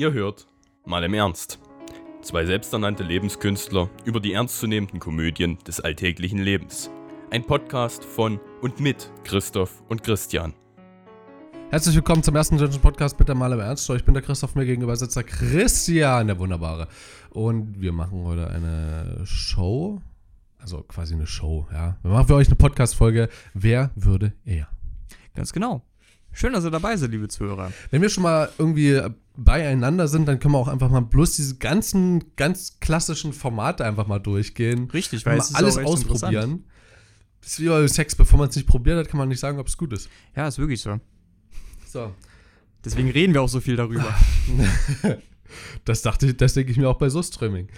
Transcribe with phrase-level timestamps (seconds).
[0.00, 0.46] Ihr hört
[0.86, 1.58] mal im Ernst.
[2.22, 6.88] Zwei selbsternannte Lebenskünstler über die ernstzunehmenden Komödien des alltäglichen Lebens.
[7.30, 10.54] Ein Podcast von und mit Christoph und Christian.
[11.68, 13.90] Herzlich willkommen zum ersten deutschen Podcast mit der Mal im Ernst.
[13.90, 16.88] Ich bin der Christoph, mir gegenüber sitzt der Christian, der Wunderbare.
[17.28, 20.00] Und wir machen heute eine Show,
[20.56, 21.98] also quasi eine Show, ja.
[22.00, 23.28] Wir machen für euch eine Podcast-Folge.
[23.52, 24.66] Wer würde er?
[25.34, 25.82] Ganz genau.
[26.32, 27.72] Schön, dass ihr dabei seid, liebe Zuhörer.
[27.90, 29.00] Wenn wir schon mal irgendwie
[29.36, 34.06] beieinander sind, dann können wir auch einfach mal bloß diese ganzen, ganz klassischen Formate einfach
[34.06, 34.90] mal durchgehen.
[34.90, 36.64] Richtig, weil mal es ist alles ausprobieren.
[37.40, 39.58] Das ist wie bei Sex, bevor man es nicht probiert hat, kann man nicht sagen,
[39.58, 40.08] ob es gut ist.
[40.36, 41.00] Ja, ist wirklich so.
[41.88, 42.14] So.
[42.84, 44.14] Deswegen reden wir auch so viel darüber.
[45.84, 47.68] Das dachte ich, das denke ich mir auch bei so Streaming.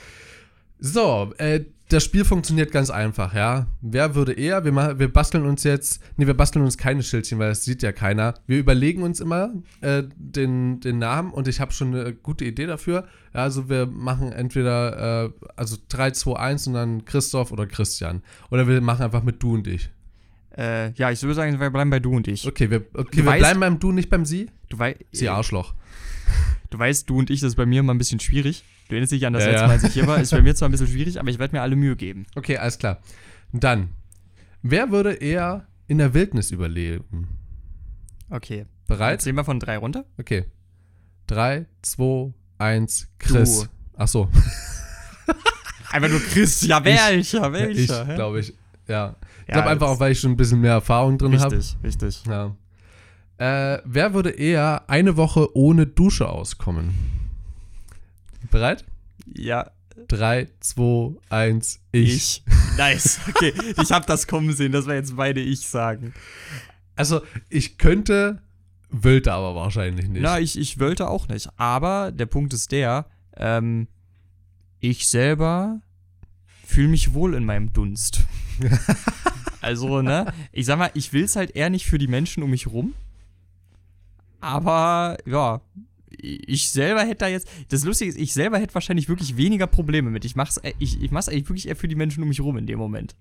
[0.84, 1.60] So, äh,
[1.91, 3.66] das Spiel funktioniert ganz einfach, ja.
[3.82, 4.64] Wer würde eher?
[4.64, 7.82] Wir, machen, wir basteln uns jetzt, nee, wir basteln uns keine Schildchen, weil das sieht
[7.82, 8.34] ja keiner.
[8.48, 12.66] Wir überlegen uns immer äh, den, den Namen und ich habe schon eine gute Idee
[12.66, 13.06] dafür.
[13.32, 18.22] Ja, also wir machen entweder, äh, also 3, 2, 1 und dann Christoph oder Christian.
[18.50, 19.89] Oder wir machen einfach mit du und ich.
[20.56, 22.44] äh, ja, ich würde sagen, wir bleiben bei du und ich.
[22.48, 24.48] Okay, wir, okay, wir weißt- bleiben beim du, nicht beim sie.
[24.69, 25.74] Du, wei Sie Arschloch.
[26.70, 28.64] du weißt, du und ich, das ist bei mir immer ein bisschen schwierig.
[28.93, 29.67] Du erinnerst dich an das Ja, letzte ja.
[29.69, 30.21] Mal, als ich hier war.
[30.21, 32.27] Ist bei mir zwar ein bisschen schwierig, aber ich werde mir alle Mühe geben.
[32.35, 32.98] Okay, alles klar.
[33.51, 33.89] Dann,
[34.61, 37.39] wer würde eher in der Wildnis überleben?
[38.29, 38.67] Okay.
[38.87, 39.23] Bereit?
[39.23, 40.05] Zählen wir von drei runter?
[40.20, 40.45] Okay.
[41.29, 43.61] 3, 2, 1, Chris.
[43.61, 43.67] Du.
[43.97, 44.29] Ach so.
[45.91, 46.61] Einfach nur Chris.
[46.61, 47.51] Ja, welcher?
[47.51, 48.03] Welcher?
[48.03, 48.15] ich hä?
[48.15, 48.53] glaube ich.
[48.89, 49.17] Ja.
[49.43, 51.57] Ich Ja, glaube einfach auch, weil ich schon ein bisschen mehr Erfahrung drin habe.
[51.57, 52.23] Richtig, richtig.
[52.27, 52.55] Ja.
[53.39, 56.93] Äh, wer würde eher eine Woche ohne Dusche auskommen?
[58.53, 58.84] Bereit?
[59.34, 59.70] Ja,
[60.08, 62.14] 3, 2, 1, ich.
[62.14, 62.45] ich.
[62.77, 63.19] Nice.
[63.28, 66.12] Okay, ich habe das kommen sehen, dass wir jetzt beide ich sagen.
[66.95, 68.42] Also, ich könnte,
[68.91, 70.23] wollte aber wahrscheinlich nicht.
[70.23, 71.48] Na, ich, ich wollte auch nicht.
[71.56, 73.89] Aber der Punkt ist der, ähm,
[74.80, 75.80] ich selber
[76.67, 78.20] fühle mich wohl in meinem Dunst.
[79.62, 82.51] also, ne, ich sag mal, ich will es halt eher nicht für die Menschen um
[82.51, 82.95] mich rum.
[84.40, 85.63] Aber, ja,
[86.18, 90.11] ich selber hätte da jetzt, das Lustige ist, ich selber hätte wahrscheinlich wirklich weniger Probleme
[90.11, 90.24] mit.
[90.24, 92.56] Ich mach's, äh, ich, ich mach's eigentlich wirklich eher für die Menschen um mich rum
[92.56, 93.14] in dem Moment.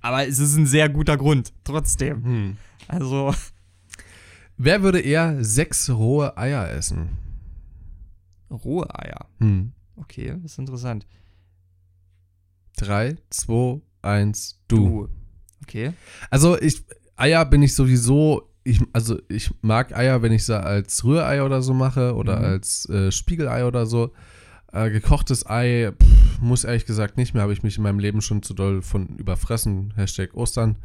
[0.00, 2.24] Aber es ist ein sehr guter Grund, trotzdem.
[2.24, 2.56] Hm.
[2.88, 3.34] Also,
[4.62, 7.16] Wer würde eher sechs rohe Eier essen?
[8.50, 9.26] rohe Eier.
[9.38, 9.72] Hm.
[9.96, 11.06] Okay, das ist interessant.
[12.76, 15.08] 3, 2, 1, du.
[15.62, 15.92] Okay.
[16.30, 16.84] Also ich,
[17.16, 21.62] Eier bin ich sowieso, ich, also ich mag Eier, wenn ich sie als Rührei oder
[21.62, 22.44] so mache oder Mhm.
[22.44, 24.12] als äh, Spiegelei oder so.
[24.72, 28.20] Äh, gekochtes Ei, pff, muss ehrlich gesagt nicht mehr, habe ich mich in meinem Leben
[28.22, 29.92] schon zu doll von überfressen.
[29.96, 30.76] Hashtag Ostern.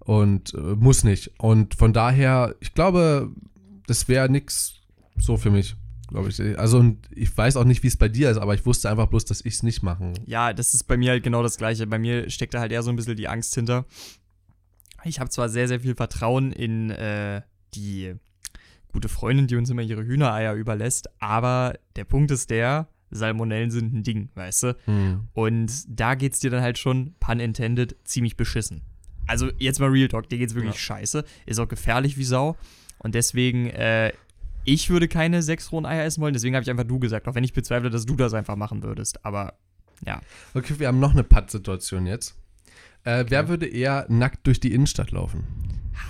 [0.00, 1.30] Und äh, muss nicht.
[1.38, 3.30] Und von daher, ich glaube,
[3.86, 4.74] das wäre nix
[5.18, 5.76] so für mich,
[6.08, 6.40] glaube ich.
[6.58, 9.06] Also und ich weiß auch nicht, wie es bei dir ist, aber ich wusste einfach
[9.06, 10.14] bloß, dass ich es nicht machen.
[10.26, 11.86] Ja, das ist bei mir halt genau das Gleiche.
[11.86, 13.84] Bei mir steckt da halt eher so ein bisschen die Angst hinter.
[15.04, 17.42] Ich habe zwar sehr, sehr viel Vertrauen in äh,
[17.74, 18.14] die
[18.92, 23.92] gute Freundin, die uns immer ihre Hühnereier überlässt, aber der Punkt ist der, Salmonellen sind
[23.94, 24.76] ein Ding, weißt du?
[24.86, 25.28] Hm.
[25.32, 28.82] Und da geht's dir dann halt schon, pun intended, ziemlich beschissen.
[29.26, 30.80] Also jetzt mal Real Talk, dir geht's wirklich Ja.
[30.80, 32.56] scheiße, ist auch gefährlich wie Sau.
[32.98, 34.12] Und deswegen, äh,
[34.64, 37.34] ich würde keine sechs rohen Eier essen wollen, deswegen habe ich einfach du gesagt, auch
[37.34, 39.24] wenn ich bezweifle, dass du das einfach machen würdest.
[39.24, 39.54] Aber
[40.06, 40.20] ja,
[40.54, 42.36] Okay, wir haben noch eine Pattsituation jetzt.
[43.04, 45.44] Äh, Wer würde eher nackt durch die Innenstadt laufen?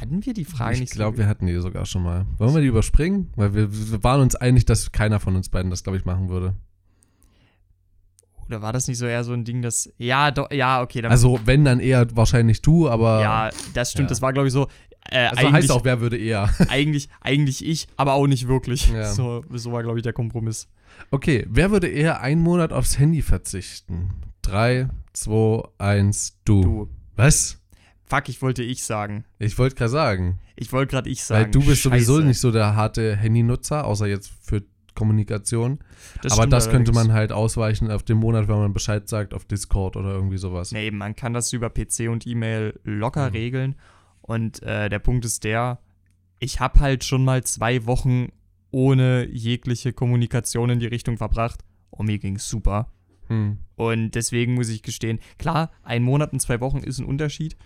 [0.02, 1.22] hatten wir die Frage ich nicht glaube, so?
[1.22, 2.26] wir hatten die sogar schon mal.
[2.38, 3.30] Wollen wir die überspringen?
[3.36, 6.28] Weil wir, wir waren uns einig, dass keiner von uns beiden das, glaube ich, machen
[6.28, 6.54] würde.
[8.46, 9.92] Oder war das nicht so eher so ein Ding, das.
[9.98, 11.04] Ja, doch, ja, okay.
[11.04, 13.20] Also, wenn, dann eher wahrscheinlich du, aber.
[13.20, 14.10] ja, das stimmt, ja.
[14.10, 14.68] das war, glaube ich, so.
[15.08, 16.50] Äh, also heißt auch, wer würde eher.
[16.68, 18.90] eigentlich, eigentlich ich, aber auch nicht wirklich.
[18.90, 19.12] Ja.
[19.12, 20.68] So, so war, glaube ich, der Kompromiss.
[21.10, 24.10] Okay, wer würde eher einen Monat aufs Handy verzichten?
[24.42, 26.62] Drei, zwei, eins, du.
[26.62, 26.88] Du.
[27.16, 27.58] Was?
[28.04, 29.24] Fuck, ich wollte ich sagen.
[29.38, 30.38] Ich wollte gerade sagen.
[30.56, 31.44] Ich wollte gerade ich sagen.
[31.46, 32.26] Weil du bist sowieso Scheiße.
[32.26, 34.62] nicht so der harte Handynutzer, außer jetzt für
[34.94, 35.78] Kommunikation.
[36.22, 37.08] Das Aber das könnte allerdings.
[37.08, 40.72] man halt ausweichen auf den Monat, wenn man Bescheid sagt, auf Discord oder irgendwie sowas.
[40.72, 43.32] Nee, man kann das über PC und E-Mail locker Mhm.
[43.32, 43.76] regeln.
[44.20, 45.78] Und äh, der Punkt ist der,
[46.38, 48.28] ich habe halt schon mal zwei Wochen
[48.70, 51.60] ohne jegliche Kommunikation in die Richtung verbracht.
[51.90, 52.90] Und mir ging's super.
[53.28, 53.58] Hm.
[53.82, 57.56] Und deswegen muss ich gestehen, klar, ein Monat und zwei Wochen ist ein Unterschied.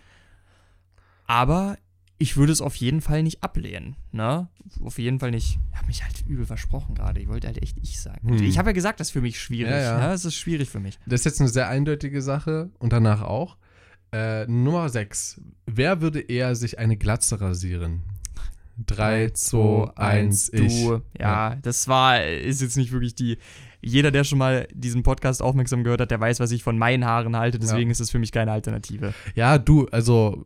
[1.26, 1.76] Aber
[2.16, 3.96] ich würde es auf jeden Fall nicht ablehnen.
[4.12, 4.48] Ne?
[4.82, 5.58] Auf jeden Fall nicht.
[5.70, 7.20] Ich habe mich halt übel versprochen gerade.
[7.20, 8.30] Ich wollte halt echt ich sagen.
[8.30, 8.42] Hm.
[8.44, 9.72] Ich habe ja gesagt, das ist für mich schwierig.
[9.72, 9.98] Ja, ja.
[9.98, 10.98] Ja, es ist schwierig für mich.
[11.04, 13.58] Das ist jetzt eine sehr eindeutige Sache und danach auch.
[14.12, 15.42] Äh, Nummer 6.
[15.66, 18.02] Wer würde eher sich eine Glatze rasieren?
[18.84, 20.84] 3, 2, 1, ich.
[20.84, 21.00] Du.
[21.18, 23.38] Ja, das war, ist jetzt nicht wirklich die.
[23.80, 27.04] Jeder, der schon mal diesen Podcast aufmerksam gehört hat, der weiß, was ich von meinen
[27.04, 27.58] Haaren halte.
[27.58, 27.92] Deswegen Ja.
[27.92, 29.14] ist es für mich keine Alternative.
[29.34, 30.44] Ja, du, also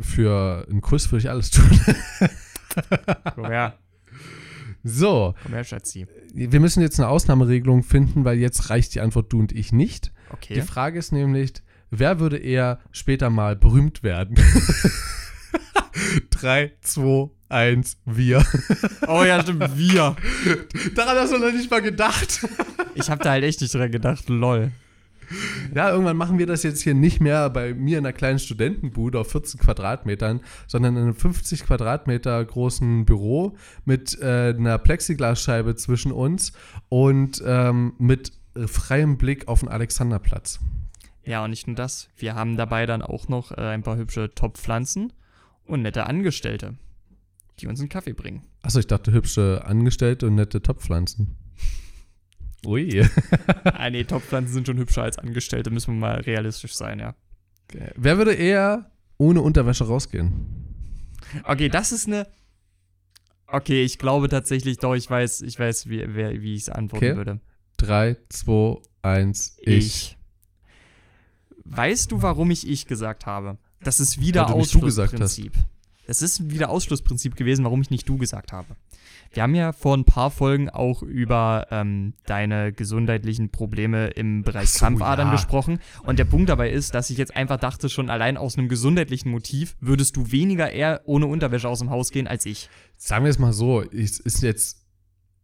[0.00, 1.68] für einen Kuss würde ich alles tun.
[3.34, 3.78] Komm her,
[4.82, 6.06] So, komm her, Schatzi.
[6.34, 10.10] wir müssen jetzt eine Ausnahmeregelung finden, weil jetzt reicht die Antwort du und ich nicht.
[10.30, 10.54] Okay.
[10.54, 11.52] Die Frage ist nämlich,
[11.90, 14.36] wer würde eher später mal berühmt werden?
[16.30, 18.44] 3, 2, 1, wir.
[19.06, 20.16] Oh ja, stimmt, wir.
[20.94, 22.46] Daran hast du noch nicht mal gedacht.
[22.94, 24.72] Ich habe da halt echt nicht dran gedacht, lol.
[25.74, 29.18] Ja, irgendwann machen wir das jetzt hier nicht mehr bei mir in einer kleinen Studentenbude
[29.18, 36.12] auf 14 Quadratmetern, sondern in einem 50 Quadratmeter großen Büro mit äh, einer Plexiglasscheibe zwischen
[36.12, 36.52] uns
[36.88, 38.32] und ähm, mit
[38.66, 40.60] freiem Blick auf den Alexanderplatz.
[41.24, 42.08] Ja, und nicht nur das.
[42.16, 45.12] Wir haben dabei dann auch noch äh, ein paar hübsche Top-Pflanzen
[45.64, 46.74] und nette Angestellte,
[47.58, 48.42] die uns einen Kaffee bringen.
[48.62, 51.36] Achso, ich dachte hübsche Angestellte und nette Topfpflanzen.
[52.66, 53.04] Ui.
[53.64, 57.14] ah, nee, Top-Pflanzen sind schon hübscher als Angestellte, müssen wir mal realistisch sein, ja.
[57.96, 60.32] Wer würde eher ohne Unterwäsche rausgehen?
[61.44, 62.26] Okay, das ist eine.
[63.46, 67.16] Okay, ich glaube tatsächlich, doch, ich weiß, ich weiß, wie, wie ich es antworten Okay.
[67.16, 67.40] würde.
[67.78, 70.16] 3, 2, 1, ich.
[71.64, 73.58] Weißt du, warum ich ich gesagt habe?
[73.80, 74.82] Das ist wieder Weil du
[75.20, 75.40] hast.
[76.12, 78.76] Das ist wieder Ausschlussprinzip gewesen, warum ich nicht du gesagt habe.
[79.32, 84.68] Wir haben ja vor ein paar Folgen auch über ähm, deine gesundheitlichen Probleme im Bereich
[84.68, 85.32] so, Krampfadern ja.
[85.32, 85.78] gesprochen.
[86.02, 89.30] Und der Punkt dabei ist, dass ich jetzt einfach dachte, schon allein aus einem gesundheitlichen
[89.30, 92.68] Motiv würdest du weniger eher ohne Unterwäsche aus dem Haus gehen als ich.
[92.98, 94.84] Sagen wir es mal so, es ist jetzt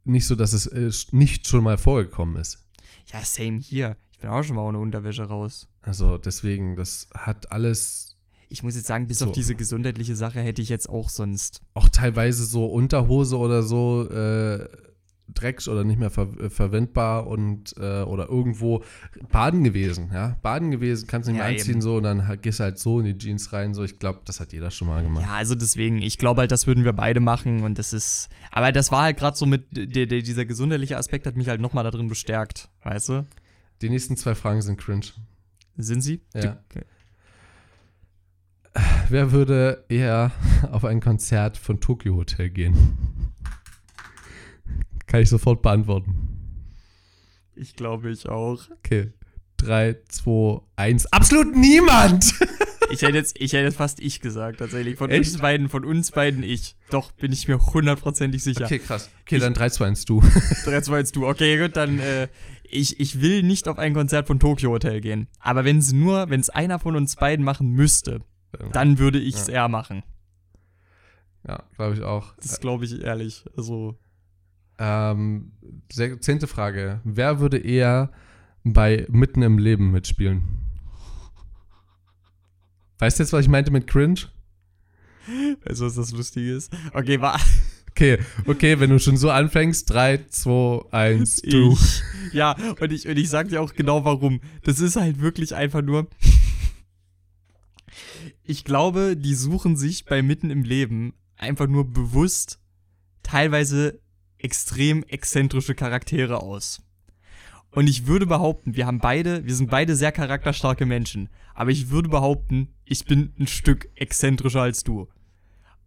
[0.04, 2.68] nicht so, dass es äh, nicht schon mal vorgekommen ist.
[3.10, 3.96] Ja, same hier.
[4.12, 5.66] Ich bin auch schon mal ohne Unterwäsche raus.
[5.80, 8.17] Also deswegen, das hat alles
[8.48, 9.26] Ich muss jetzt sagen, bis So.
[9.26, 11.60] auf diese gesundheitliche Sache hätte ich jetzt auch sonst.
[11.74, 14.66] auch teilweise so Unterhose oder so äh,
[15.34, 18.82] Drecks oder nicht mehr ver äh, verwendbar und äh, oder irgendwo
[19.30, 20.38] baden gewesen, ja.
[20.40, 21.80] Baden gewesen, kannst nicht mehr Ja, anziehen eben.
[21.82, 23.84] so und dann gehst halt so in die Jeans rein, so.
[23.84, 25.24] Ich glaube, das hat jeder schon mal gemacht.
[25.26, 28.30] Ja, also deswegen, ich glaube halt, das würden wir beide machen und das ist.
[28.50, 29.66] Aber das war halt gerade so mit.
[29.76, 33.26] Der, der, dieser gesundheitliche Aspekt hat mich halt nochmal da drin bestärkt, weißt du?
[33.82, 35.04] Die nächsten zwei Fragen sind cringe.
[35.76, 36.22] Sind sie?
[36.34, 36.56] Ja.
[36.74, 36.80] Die-
[39.08, 40.32] Wer würde eher
[40.72, 42.96] auf ein Konzert von Tokyo Hotel gehen?
[45.06, 46.14] Kann ich sofort beantworten.
[47.56, 48.60] Ich glaube, ich auch.
[48.84, 49.12] Okay.
[49.56, 51.06] 3, 2, 1.
[51.12, 52.34] Absolut niemand!
[52.90, 54.96] Ich hätte jetzt, ich hätte jetzt fast ich gesagt, tatsächlich.
[54.96, 55.32] Von Echt?
[55.34, 56.74] uns beiden, von uns beiden ich.
[56.90, 58.64] Doch, bin ich mir hundertprozentig sicher.
[58.64, 59.10] Okay, krass.
[59.26, 60.22] Okay, Ich- dann 3, 2, 1 du.
[60.64, 61.26] 3, 2, 1, du.
[61.28, 62.28] Okay, gut, dann, äh,
[62.62, 65.28] ich, ich will nicht auf ein Konzert von Tokyo Hotel gehen.
[65.38, 68.20] Aber wenn es nur, wenn es einer von uns beiden machen müsste,
[68.72, 70.02] dann würde ich es eher machen.
[71.46, 72.34] Ja, glaube ich auch.
[72.36, 73.44] Das glaube ich ehrlich.
[73.56, 73.96] Also,
[74.78, 75.52] Ähm,
[75.90, 77.00] zehnte Frage.
[77.04, 78.10] Wer würde eher
[78.64, 80.42] bei Mitten im Leben mitspielen?
[82.98, 84.20] Weißt du jetzt, was ich meinte mit cringe?
[85.64, 86.72] weißt du, was das Lustige ist?
[86.92, 87.40] Okay, war.
[87.90, 91.72] Okay, okay, wenn du schon so anfängst, 3, 2, 1, du.
[91.72, 92.02] Ich.
[92.32, 94.40] Ja, und ich, und ich sag dir auch genau warum.
[94.62, 96.06] Das ist halt wirklich einfach nur.
[98.48, 102.58] Ich glaube, die suchen sich bei Mitten im Leben einfach nur bewusst
[103.22, 104.00] teilweise
[104.38, 106.82] extrem exzentrische Charaktere aus.
[107.72, 111.28] Und ich würde behaupten, wir haben beide, wir sind beide sehr charakterstarke Menschen.
[111.54, 115.08] Aber ich würde behaupten, ich bin ein Stück exzentrischer als du.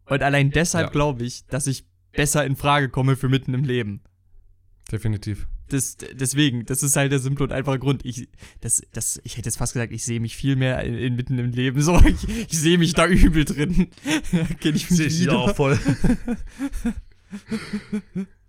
[0.05, 0.91] Und allein deshalb Ja.
[0.91, 4.03] glaube ich, dass ich besser in Frage komme für Mitten im Leben
[4.91, 5.47] Definitiv.
[5.71, 8.05] Das, deswegen, das ist halt der simple und einfache Grund.
[8.05, 8.27] Ich,
[8.59, 11.39] das, das, ich hätte jetzt fast gesagt, ich sehe mich viel mehr in, in mitten
[11.39, 11.81] im Leben.
[11.81, 13.87] So, ich, ich sehe mich da übel drin.
[14.59, 15.53] Kenn ich mich wieder.
[15.53, 15.77] voll.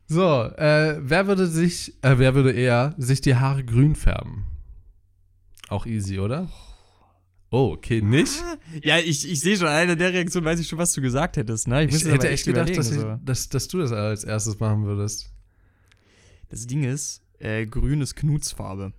[0.07, 4.45] so, äh, wer würde sich, äh, wer würde eher sich die Haare grün färben?
[5.69, 6.51] Auch easy, oder?
[7.51, 8.43] Oh, okay, nicht?
[8.83, 11.69] Ja, ich, ich sehe schon, einer der Reaktion weiß ich schon, was du gesagt hättest.
[11.69, 11.85] Ne?
[11.85, 13.19] Ich jetzt hätte echt gedacht, dass, ich, so.
[13.23, 15.32] dass, dass du das als erstes machen würdest.
[16.53, 18.93] Das Ding ist, äh, grün ist Knutsfarbe.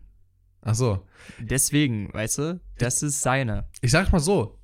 [0.63, 1.05] Ach so.
[1.39, 3.69] Deswegen, weißt du, das ist seine.
[3.81, 4.57] Ich sag mal so.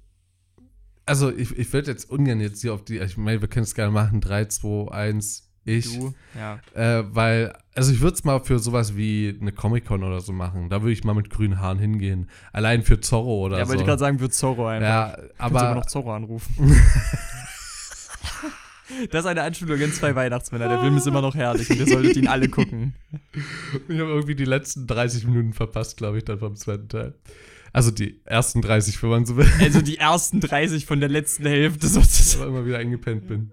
[1.05, 3.75] Also, ich, ich würde jetzt ungern jetzt hier auf die, ich meine, wir können es
[3.75, 4.22] gerne machen.
[4.22, 5.86] 3, 2, 1, ich.
[6.00, 6.60] Du, ja.
[6.74, 10.69] Äh, weil, also ich würde es mal für sowas wie eine Comic-Con oder so machen.
[10.72, 12.27] Da würde ich mal mit grünen Haaren hingehen.
[12.53, 13.69] Allein für Zorro oder Ja, so.
[13.69, 14.88] wollte ich gerade sagen, wird Zorro einfach.
[14.88, 16.55] ja, aber aber noch Zorro anrufen.
[19.12, 20.67] das ist eine Anspielung in zwei Weihnachtsmänner.
[20.67, 22.93] Der Film ist immer noch herrlich und ihr solltet ihn alle gucken.
[23.88, 27.13] ich habe irgendwie die letzten 30 Minuten verpasst, glaube ich, dann vom zweiten Teil.
[27.72, 29.48] Also die ersten 30, wenn man so will.
[29.60, 32.43] Also die ersten 30 von der letzten Hälfte sozusagen.
[32.43, 33.51] aber immer wieder eingepennt bin.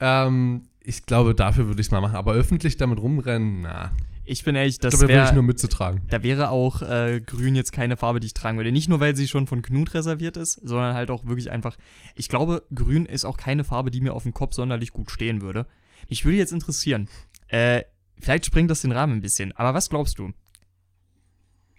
[0.00, 2.16] Ähm, ich glaube, dafür würde ich es mal machen.
[2.16, 3.90] Aber öffentlich damit rumrennen, na.
[4.30, 6.02] Ich bin ehrlich, Ich das glaube, da wäre nur mitzutragen.
[6.08, 8.72] Da wäre auch äh, grün jetzt keine Farbe, die ich tragen würde.
[8.72, 11.78] Nicht nur, weil sie schon von Knut reserviert ist, sondern halt auch wirklich einfach.
[12.14, 15.40] Ich glaube, grün ist auch keine Farbe, die mir auf dem Kopf sonderlich gut stehen
[15.40, 15.66] würde.
[16.10, 17.08] Mich würde jetzt interessieren,
[17.46, 17.84] äh,
[18.20, 20.32] vielleicht springt das den Rahmen ein bisschen, aber was glaubst du?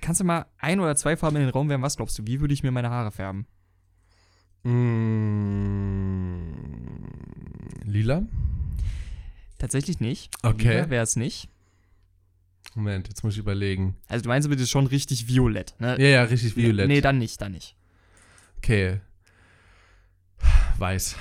[0.02, 1.84] Kannst du mal ein oder zwei Farben in den Raum werfen?
[1.84, 2.26] Was glaubst du?
[2.26, 3.46] Wie würde ich mir meine Haare färben?
[4.64, 6.40] Mm,
[7.84, 8.24] lila?
[9.60, 10.34] Tatsächlich nicht.
[10.42, 10.90] Okay.
[10.90, 11.48] Wäre es nicht.
[12.76, 13.96] Moment, jetzt muss ich überlegen.
[14.08, 16.00] Also du meinst bitte schon richtig violett, ne?
[16.00, 16.88] Ja, ja, richtig violett.
[16.88, 17.76] Nee, dann nicht, dann nicht.
[18.58, 19.00] Okay.
[20.78, 21.16] Weiß.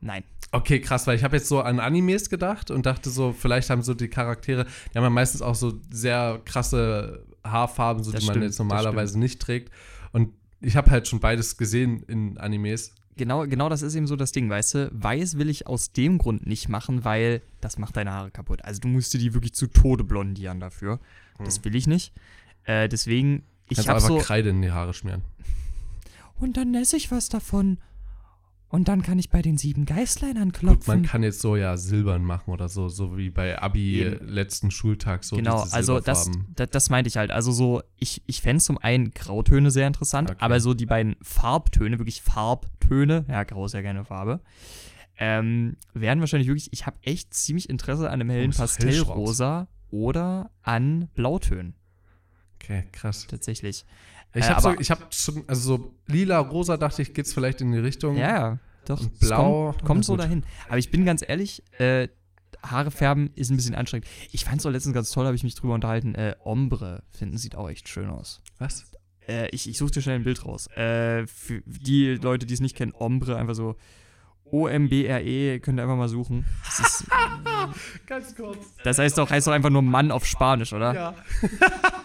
[0.00, 0.24] Nein.
[0.50, 3.82] Okay, krass, weil ich habe jetzt so an Animes gedacht und dachte so, vielleicht haben
[3.82, 8.26] so die Charaktere, die haben ja meistens auch so sehr krasse Haarfarben, so Das die
[8.26, 9.72] man stimmt, jetzt das normalerweise nicht trägt.
[10.12, 12.94] Und ich habe halt schon beides gesehen in Animes.
[13.16, 14.90] Genau, genau das ist eben so das Ding, weißt du?
[14.92, 18.64] Weiß will ich aus dem Grund nicht machen, weil das macht deine Haare kaputt.
[18.64, 20.98] Also du musst dir die wirklich zu Tode blondieren dafür.
[21.44, 22.12] Das will ich nicht.
[22.64, 24.18] Äh, deswegen, ich Kannst habe so.
[24.18, 25.22] Kreide in die Haare schmieren.
[26.38, 27.78] Und dann esse ich was davon.
[28.72, 30.84] Und dann kann ich bei den sieben Geißlein Gut, anklopfen.
[30.86, 34.26] man kann jetzt so ja silbern machen oder so, so wie bei Abi Eben.
[34.26, 37.30] letzten Schultag, so genau, diese also das, das, das meinte ich halt.
[37.32, 40.38] Also so, ich, ich fände zum einen Grautöne sehr interessant, Okay.
[40.40, 44.40] aber so die beiden Farbtöne, wirklich Farbtöne, ja, Grau ist ja keine Farbe,
[45.18, 50.50] ähm, wären wahrscheinlich wirklich, ich habe echt ziemlich Interesse an einem hellen doch Pastellrosa oder
[50.62, 51.74] an Blautönen,
[52.56, 53.26] Okay, krass.
[53.28, 53.84] tatsächlich.
[54.34, 57.60] Ich Äh, habe so, ich hab schon, also so lila, rosa dachte ich, geht's vielleicht
[57.60, 58.16] in die Richtung.
[58.16, 59.00] Ja, ja, doch.
[59.00, 60.20] Und blau, Kommt, kommt so gut.
[60.22, 60.42] dahin.
[60.68, 62.08] Aber ich bin ganz ehrlich, äh,
[62.62, 64.06] Haare färben ist ein bisschen anstrengend.
[64.30, 66.14] Ich fand es auch letztens ganz toll, habe ich mich drüber unterhalten.
[66.14, 68.40] Äh, Ombre finden sieht auch echt schön aus.
[68.58, 68.84] Was?
[69.26, 70.68] Äh, ich ich suche dir schnell ein Bild raus.
[70.76, 73.76] Äh, für die Leute, die es nicht kennen, Ombre, einfach so
[74.52, 76.44] O-M-B-R-E, könnt ihr einfach mal suchen.
[76.64, 77.06] Das, ist,
[78.06, 78.58] Ganz kurz.
[78.84, 80.94] das heißt doch, heißt doch einfach nur Mann auf Spanisch, oder?
[80.94, 81.14] Ja.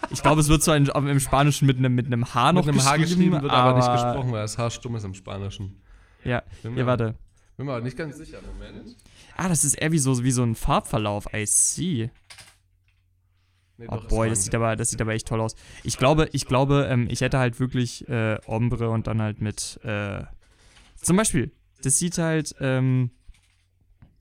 [0.10, 2.74] Ich glaube, es wird zwar in, im Spanischen mit einem mit einem H noch Mit
[2.76, 5.82] einem H geschrieben wird aber, nicht aber- gesprochen, weil das H stumm ist im Spanischen.
[6.24, 7.16] Ja, Bin mir, hier, warte.
[7.58, 8.38] Bin mir aber nicht ganz sicher.
[8.42, 8.96] Moment.
[9.36, 11.26] Ah, das ist eher wie so, wie so ein Farbverlauf.
[11.34, 12.10] I see.
[13.78, 15.56] Nee, Oh doch, boy, das sieht aber, das sieht aber echt toll aus.
[15.84, 19.78] Ich glaube, ich glaube, ähm, ich hätte halt wirklich äh, Ombre und dann halt mit,
[19.84, 20.24] äh,
[21.02, 21.52] zum Beispiel,
[21.84, 23.12] das sieht halt, ähm,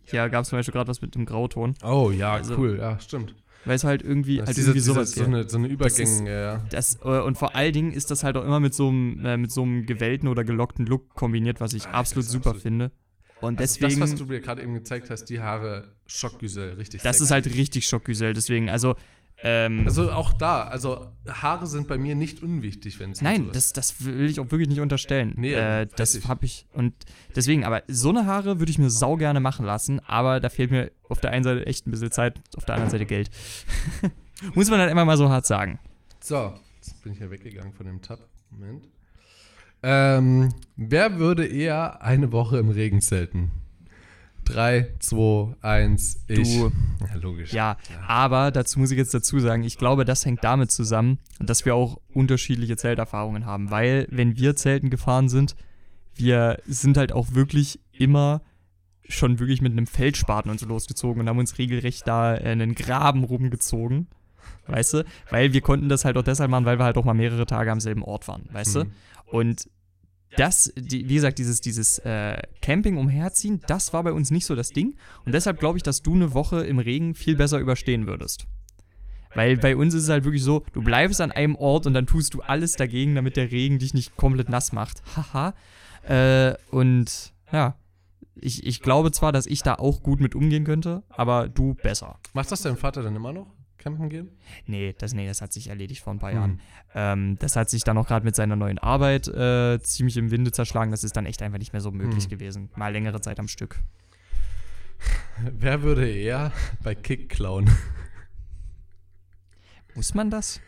[0.04, 2.98] hier gab es zum Beispiel gerade was mit dem Grauton, Oh ja, Also- cool, ja,
[3.00, 3.34] stimmt.
[3.64, 5.26] weil es halt irgendwie, Das halt diese, irgendwie diese, sowas so, hier.
[5.26, 6.64] eine, so eine Übergänge, ja.
[6.70, 9.36] Das, äh, und vor allen Dingen ist das halt auch immer mit so einem, äh,
[9.36, 12.92] mit so einem gewellten oder gelockten Look kombiniert, was ich Ah, absolut super absolut- finde.
[13.42, 17.02] Und Also deswegen, das, was du mir gerade eben gezeigt hast, die Haare, Schockgüsel, richtig
[17.02, 17.25] das sexy.
[17.25, 18.32] ist halt richtig Schockgüsel.
[18.32, 18.94] Deswegen, also,
[19.43, 23.73] ähm, Also auch da, also Haare sind bei mir nicht unwichtig, wenn es Nein, das,
[23.73, 25.35] das will ich auch wirklich nicht unterstellen.
[25.37, 26.66] Nee, äh, das habe ich.
[26.73, 26.95] Und
[27.35, 30.71] deswegen, aber so eine Haare würde ich mir sau gerne machen lassen, aber da fehlt
[30.71, 33.31] mir auf der einen Seite echt ein bisschen Zeit, auf der anderen Seite Geld.
[34.55, 35.78] Muss man dann immer mal so hart sagen.
[36.21, 38.21] So, jetzt bin ich ja weggegangen von dem Tab.
[38.50, 38.88] Moment.
[39.83, 43.50] Ähm, wer würde eher eine Woche im Regen zelten?
[44.47, 46.57] 3, 2, 1, ich.
[46.57, 46.73] Du.
[47.00, 47.53] Ja, logisch.
[47.53, 47.76] Ja,
[48.07, 51.75] aber dazu muss ich jetzt dazu sagen, ich glaube, das hängt damit zusammen, dass wir
[51.75, 53.71] auch unterschiedliche Zelterfahrungen haben.
[53.71, 55.55] Weil, wenn wir Zelten gefahren sind,
[56.15, 58.41] wir sind halt auch wirklich immer
[59.09, 63.25] schon wirklich mit einem Feldspaten und so losgezogen und haben uns regelrecht da einen Graben
[63.25, 64.09] rumgezogen.
[64.69, 65.05] Weißt du?
[65.31, 67.71] Weil wir konnten das halt auch deshalb machen, weil wir halt auch mal mehrere Tage
[67.71, 68.49] am selben Ort waren.
[68.53, 68.81] Weißt Mhm.
[68.81, 69.37] du?
[69.37, 69.69] Und
[70.37, 74.54] das, die, wie gesagt, dieses, dieses äh, Camping umherziehen, das war bei uns nicht so
[74.54, 74.97] das Ding.
[75.25, 78.47] Und deshalb glaube ich, dass du eine Woche im Regen viel besser überstehen würdest.
[79.35, 82.06] Weil bei uns ist es halt wirklich so, du bleibst an einem Ort und dann
[82.06, 85.02] tust du alles dagegen, damit der Regen dich nicht komplett nass macht.
[85.16, 85.54] Haha.
[86.09, 87.76] äh, und ja,
[88.35, 92.18] ich, ich glaube zwar, dass ich da auch gut mit umgehen könnte, aber du besser.
[92.33, 93.55] Macht das dein Vater dann immer noch?
[93.87, 94.31] Campen gehen?
[94.66, 96.37] Nee, das, nee, das hat sich erledigt vor ein paar Hm.
[96.37, 96.61] Jahren.
[96.93, 100.50] Ähm, das hat sich dann auch gerade mit seiner neuen Arbeit äh, ziemlich im Winde
[100.50, 100.90] zerschlagen.
[100.90, 102.31] Das ist dann echt einfach nicht mehr so möglich Hm.
[102.31, 102.69] gewesen.
[102.75, 103.78] Mal längere Zeit am Stück.
[105.57, 106.50] Wer würde eher
[106.83, 107.71] bei Kick klauen?
[109.95, 110.61] Muss man das?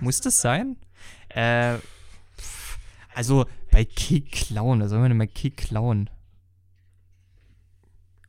[0.00, 0.76] Muss das sein?
[1.30, 1.78] Äh,
[3.14, 6.10] also bei Kick klauen, was soll man denn bei Kick klauen?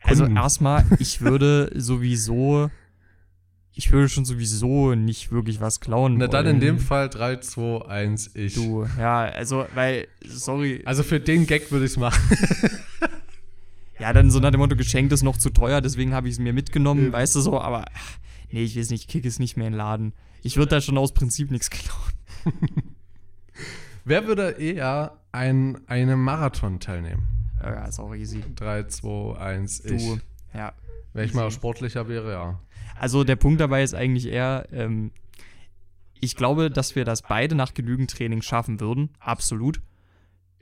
[0.01, 2.71] Also erstmal, ich würde sowieso,
[3.79, 6.17] ich würde schon sowieso nicht wirklich was klauen.
[6.17, 6.59] Na dann in wollen.
[6.59, 8.53] dem Fall 3, 2, 1, ich.
[8.53, 12.21] Du, ja, also, weil, sorry, Also für den Gag würde ich es machen.
[13.99, 16.39] ja, dann so nach dem Motto, geschenkt ist noch zu teuer, deswegen habe ich es
[16.39, 17.13] mir mitgenommen, Eben.
[17.13, 17.85] weißt du so, aber
[18.51, 20.11] nee, ich weiß nicht, Kick ist nicht mehr in Laden.
[20.43, 22.13] Ich würde da schon aus Prinzip nichts klauen.
[24.03, 27.27] Wer würde eher an einem Marathon teilnehmen?
[27.63, 28.43] Ja, ist auch easy.
[28.57, 30.05] 3, 2, 1, ich.
[30.05, 30.19] Du,
[30.53, 30.73] Ja.
[31.13, 32.59] Wenn ich mal sportlicher wäre, ja.
[32.99, 35.11] Also der Punkt dabei ist eigentlich eher, ähm,
[36.19, 39.09] ich glaube, dass wir das beide nach genügend Training schaffen würden.
[39.19, 39.81] Absolut.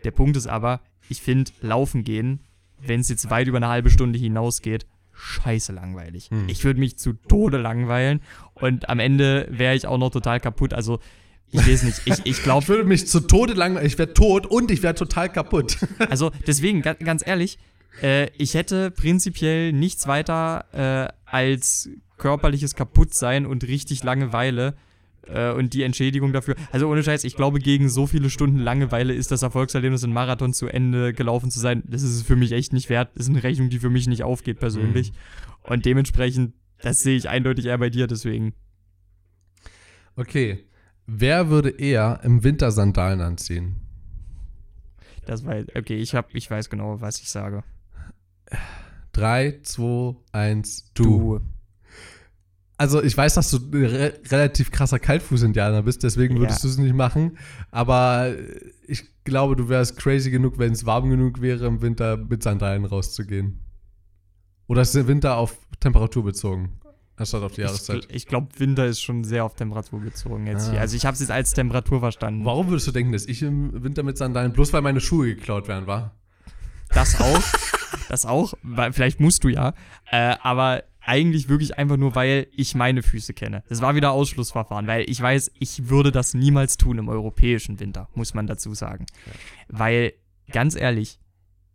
[0.04, 2.42] Der Punkt ist aber, ich finde, laufen gehen,
[2.80, 6.30] wenn es jetzt weit über eine halbe Stunde hinausgeht, scheiße langweilig.
[6.30, 6.48] Hm.
[6.48, 8.22] Ich würde mich zu Tode langweilen
[8.54, 10.74] und am Ende wäre ich auch noch total kaputt.
[10.74, 11.00] Also,
[11.50, 12.02] ich weiß nicht.
[12.06, 13.88] Ich, ich Ich glaube, würde mich zu Tode langweilen.
[13.88, 15.78] Ich wäre tot und ich wäre total kaputt.
[16.10, 17.58] also deswegen, ganz, ganz ehrlich,
[18.04, 24.76] äh, ich hätte prinzipiell nichts weiter äh, als körperliches Kaputtsein und richtig Langeweile
[25.28, 26.56] äh, und die Entschädigung dafür.
[26.72, 30.54] Also ohne Scheiß, ich glaube, gegen so viele Stunden Langeweile ist das Erfolgserlebnis, ein Marathon
[30.54, 31.84] zu Ende gelaufen zu sein.
[31.86, 33.12] Das ist es für mich echt nicht wert.
[33.16, 35.12] Das ist eine Rechnung, die für mich nicht aufgeht persönlich.
[35.64, 38.54] Und dementsprechend, das sehe ich eindeutig eher bei dir, deswegen.
[40.16, 40.64] Okay.
[41.06, 43.78] Wer würde eher im Winter Sandalen anziehen?
[45.26, 47.64] Das war, okay, ich, hab, ich weiß genau, was ich sage.
[49.14, 51.42] 3, 2, 1, du.
[52.80, 56.68] Also ich weiß, dass du ein re relativ krasser Kaltfuß-Indianer bist, deswegen würdest Ja.
[56.68, 57.38] du es nicht machen.
[57.72, 58.34] Aber
[58.88, 62.86] ich glaube, du wärst crazy genug, wenn es warm genug wäre, im Winter mit Sandalen
[62.86, 63.62] rauszugehen.
[64.68, 66.80] Oder ist der Winter auf Temperatur bezogen,
[67.16, 68.04] anstatt auf die Ich, Jahreszeit?
[68.06, 70.72] gl- ich glaube, Winter ist schon sehr auf Temperatur bezogen jetzt Ah.
[70.74, 70.82] hier.
[70.82, 72.46] Also ich habe es jetzt als Temperatur verstanden.
[72.46, 75.68] Warum würdest du denken, dass ich im Winter mit Sandalen, bloß weil meine Schuhe geklaut
[75.68, 76.14] werden, war?
[76.94, 77.42] Das auch.
[78.10, 78.54] das auch.
[78.62, 79.74] Weil, vielleicht musst du ja.
[80.12, 83.64] Äh, aber eigentlich wirklich einfach nur, weil ich meine Füße kenne.
[83.70, 88.10] Das war wieder Ausschlussverfahren, weil ich weiß, ich würde das niemals tun im europäischen Winter,
[88.14, 89.06] muss man dazu sagen.
[89.70, 90.14] Weil,
[90.52, 91.20] ganz ehrlich,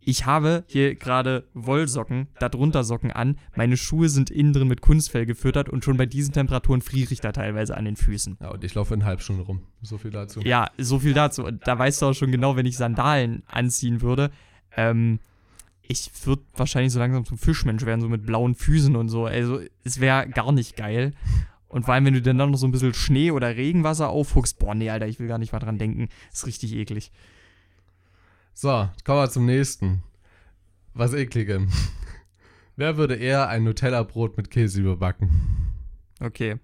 [0.05, 3.39] ich habe hier gerade Wollsocken, darunter Socken an.
[3.55, 7.21] Meine Schuhe sind innen drin mit Kunstfell gefüttert und schon bei diesen Temperaturen friere ich
[7.21, 8.37] da teilweise an den Füßen.
[8.41, 9.61] Ja, und ich laufe in Stunde rum.
[9.81, 10.41] So viel dazu.
[10.41, 11.45] Ja, so viel dazu.
[11.45, 14.29] Und da weißt du auch schon genau, wenn ich Sandalen anziehen würde,
[14.75, 15.19] ähm,
[15.93, 19.25] ich würde wahrscheinlich so langsam zum Fischmensch werden, so mit blauen Füßen und so.
[19.25, 21.13] Also, es wäre gar nicht geil.
[21.67, 24.75] Und vor allem, wenn du dann noch so ein bisschen Schnee oder Regenwasser aufhuckst, boah,
[24.75, 26.09] nee, Alter, ich will gar nicht mal dran denken.
[26.31, 27.11] ist richtig eklig.
[28.53, 30.03] So, kommen wir zum nächsten.
[30.93, 31.69] Was ekligem.
[32.75, 35.29] Wer würde eher ein Nutella-Brot mit Käse überbacken?
[36.19, 36.57] Okay.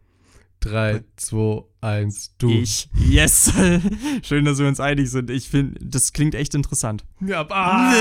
[0.62, 2.50] 3, 2, 1, du.
[2.50, 2.90] Ich.
[3.08, 3.54] Yes.
[4.24, 5.30] Schön, dass wir uns einig sind.
[5.30, 7.06] Ich finde, das klingt echt interessant.
[7.22, 7.94] Ja, ah,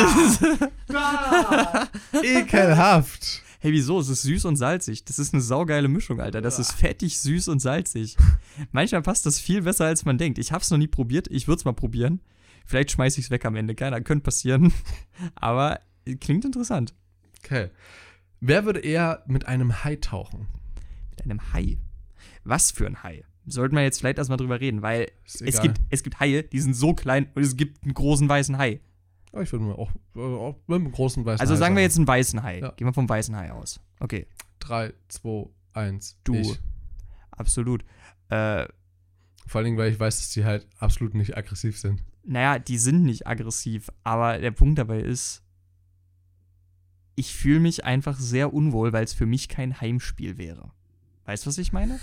[0.93, 1.89] ah,
[2.23, 3.43] ekelhaft.
[3.61, 3.99] Hey, wieso?
[3.99, 5.05] Es ist süß und salzig.
[5.05, 6.41] Das ist eine saugeile Mischung, Alter.
[6.41, 8.17] Das ist fettig, süß und salzig.
[8.73, 10.39] Manchmal passt das viel besser, als man denkt.
[10.39, 11.29] Ich hab's noch nie probiert.
[11.29, 12.21] Ich würde es mal probieren.
[12.65, 13.75] Vielleicht schmeiß ich's weg am Ende.
[13.75, 14.73] Keiner, könnte passieren.
[15.35, 15.81] Aber
[16.21, 16.95] klingt interessant.
[17.45, 17.71] Okay.
[18.41, 20.47] Wer würde eher mit einem Hai tauchen?
[21.11, 21.79] Mit einem Hai.
[22.49, 23.25] Was für ein Hai?
[23.47, 26.75] Sollten wir jetzt vielleicht erstmal drüber reden, weil es gibt, es gibt Haie, die sind
[26.75, 28.81] so klein und es gibt einen großen weißen Hai.
[29.33, 31.83] Oh, ich würde mir auch, äh, auch mit einem großen weißen Also Hai sagen wir
[31.83, 32.61] jetzt einen weißen Hai.
[32.61, 32.71] Ja.
[32.73, 33.81] Gehen wir vom weißen Hai aus.
[34.01, 34.27] Okay,
[34.61, 36.35] 3, 2, 1, Du.
[36.35, 36.59] Ich.
[37.31, 37.83] absolut.
[38.29, 38.67] Äh,
[39.47, 42.03] Vor allen Dingen, weil ich weiß, dass die halt absolut nicht aggressiv sind.
[42.25, 45.43] naja, die sind nicht aggressiv, aber der Punkt dabei ist,
[47.15, 50.73] ich fühle mich einfach sehr unwohl, weil es für mich kein Heimspiel wäre.
[51.29, 52.01] Weißt du, was ich meine?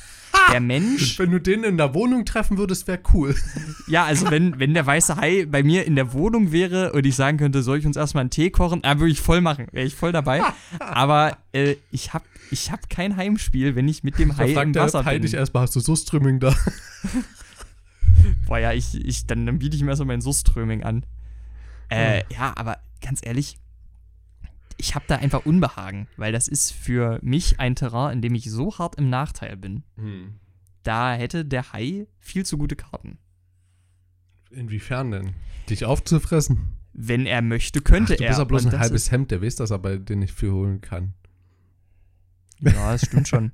[0.51, 3.35] Der Mensch, Wenn du den in der Wohnung treffen würdest, wäre cool.
[3.87, 7.15] ja, also wenn, wenn der weiße Hai bei mir in der Wohnung wäre und ich
[7.15, 9.87] sagen könnte, soll ich uns erstmal einen Tee kochen, dann würde ich voll machen, wäre
[9.87, 10.43] ich voll dabei.
[10.79, 14.83] Aber äh, ich habe ich hab kein Heimspiel, wenn ich mit dem Hai im der
[14.83, 15.23] Wasser Hai bin.
[15.23, 16.55] dich erstmal, hast du so Ströming da?
[18.45, 21.03] Boah, ja, ich, ich, dann, dann biete ich mir erstmal meinen Suströming an.
[21.89, 23.57] Äh, ja, aber ganz ehrlich,
[24.77, 28.49] ich habe da einfach Unbehagen, weil das ist für mich ein Terrain, in dem ich
[28.49, 29.83] so hart im Nachteil bin.
[29.97, 30.35] Hm.
[30.83, 33.17] Da hätte der Hai viel zu gute Karten.
[34.51, 35.33] Inwiefern denn?
[35.69, 36.73] Dich aufzufressen?
[36.93, 38.29] Wenn er möchte, könnte Ach, du er.
[38.29, 41.13] bist ja bloß ein halbes Hemd, der weiß das aber, den ich für holen kann.
[42.61, 43.51] Ja, das stimmt schon.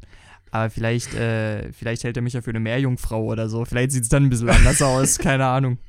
[0.51, 3.63] Aber vielleicht, äh, vielleicht hält er mich ja für eine Meerjungfrau oder so.
[3.65, 5.17] Vielleicht sieht es dann ein bisschen anders aus.
[5.17, 5.79] Keine Ahnung.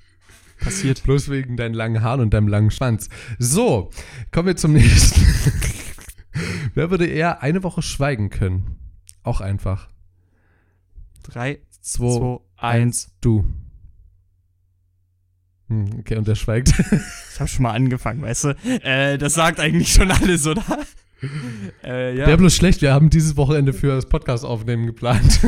[0.63, 1.03] Passiert.
[1.05, 3.09] Bloß wegen deinen langen Haaren und deinem langen Schwanz.
[3.39, 3.91] So,
[4.31, 5.21] kommen wir zum nächsten.
[6.75, 8.79] Wer würde eher eine Woche schweigen können?
[9.23, 9.89] Auch einfach.
[11.23, 13.11] Drei, Zwei, zwei, eins.
[13.21, 13.45] du.
[15.69, 16.73] Hm, okay, und der schweigt.
[17.33, 18.49] Ich habe schon mal angefangen, weißt du?
[18.85, 20.63] Äh, das sagt eigentlich schon alles, oder?
[21.83, 22.27] äh, ja.
[22.27, 25.41] Wäre bloß schlecht, wir haben dieses Wochenende für das Podcast aufnehmen geplant.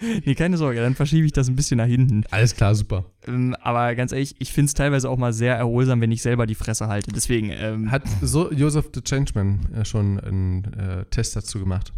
[0.24, 2.24] Nee, keine Sorge, dann verschiebe ich das ein bisschen nach hinten.
[2.30, 3.04] Alles klar, super.
[3.26, 6.46] Ähm, aber ganz ehrlich, ich finde es teilweise auch mal sehr erholsam, wenn ich selber
[6.46, 7.10] die Fresse halte.
[7.12, 11.92] Deswegen, ähm, Hat so Joseph the Changeman äh, schon einen äh, Test dazu gemacht?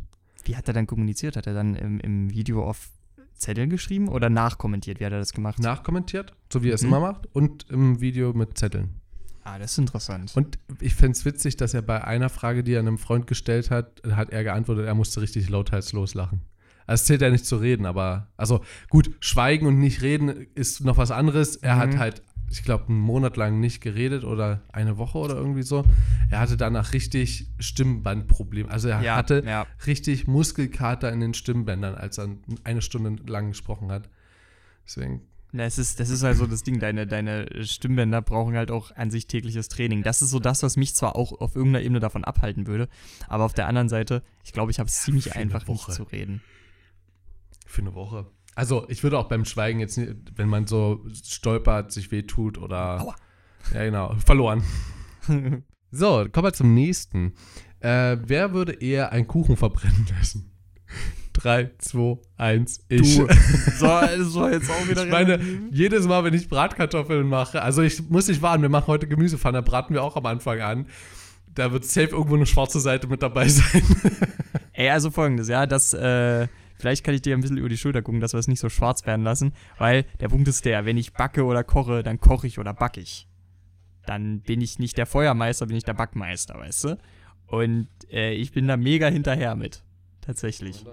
[0.45, 1.37] wie hat er dann kommuniziert?
[1.37, 2.89] Hat er dann im, im Video auf
[3.35, 4.99] Zetteln geschrieben oder nachkommentiert?
[4.99, 5.59] Wie hat er das gemacht?
[5.61, 6.89] Nachkommentiert, so wie er es Mhm.
[6.89, 8.89] immer macht, und im Video mit Zetteln.
[9.45, 10.33] Ah, das ist interessant.
[10.35, 13.71] Und ich fände es witzig, dass er bei einer Frage, die er einem Freund gestellt
[13.71, 16.41] hat, hat er geantwortet, er musste richtig lauthals loslachen.
[16.91, 20.81] Also es zählt ja nicht zu reden, aber, also gut, schweigen und nicht reden ist
[20.85, 21.55] noch was anderes.
[21.55, 21.99] Er hat Mhm.
[22.01, 25.85] halt, ich glaube, einen Monat lang nicht geredet oder eine Woche oder irgendwie so.
[26.31, 28.69] Er hatte danach richtig Stimmbandprobleme.
[28.69, 29.67] Also er ja, hatte ja.
[29.87, 32.29] richtig Muskelkater in den Stimmbändern, als er
[32.65, 34.09] eine Stunde lang gesprochen hat.
[34.85, 35.23] Deswegen,
[35.53, 39.13] Das ist, das ist halt so das Ding, deine, deine Stimmbänder brauchen halt auch an
[39.13, 40.03] sich tägliches Training.
[40.03, 42.89] Das ist so das, was mich zwar auch auf irgendeiner Ebene davon abhalten würde,
[43.29, 45.69] aber auf der anderen Seite, ich glaube, ich habe es ziemlich für eine einfach, nicht
[45.69, 45.93] Woche.
[45.93, 46.41] zu reden.
[47.71, 48.27] Für eine Woche.
[48.55, 53.01] Also ich würde auch beim Schweigen jetzt, nicht, wenn man so stolpert, sich wehtut oder.
[53.01, 53.17] Aua.
[53.73, 54.15] Ja, genau.
[54.25, 54.63] Verloren.
[55.93, 57.33] So, kommen wir zum nächsten.
[57.81, 60.53] Äh, wer würde eher einen Kuchen verbrennen lassen?
[61.33, 63.17] 3, 2, 1, ich.
[63.17, 63.27] Du.
[63.79, 65.41] So, war jetzt auch wieder Ich meine,
[65.73, 69.59] jedes Mal, wenn ich Bratkartoffeln mache, also ich muss nicht warten, wir machen heute Gemüsepfanne,
[69.59, 70.87] da braten wir auch am Anfang an.
[71.53, 73.83] Da wird safe irgendwo eine schwarze Seite mit dabei sein.
[74.73, 76.47] Ey, also folgendes, ja, das, äh,
[76.81, 78.69] vielleicht kann ich dir ein bisschen über die Schulter gucken, dass wir es nicht so
[78.69, 82.47] schwarz werden lassen, weil der Punkt ist der, wenn ich backe oder koche, dann koche
[82.47, 83.29] ich oder backe ich.
[84.07, 86.99] Dann bin ich nicht der Feuermeister, bin ich der Backmeister, weißt du?
[87.47, 89.83] Und äh, ich bin da mega hinterher mit.
[90.21, 90.85] Tatsächlich.